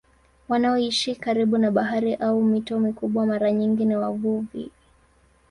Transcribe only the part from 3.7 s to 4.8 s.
ni wavuvi.